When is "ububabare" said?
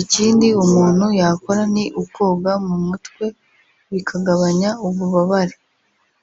4.86-5.54